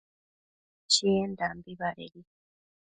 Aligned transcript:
Chiendambi 0.93 1.71
badedi 1.79 2.23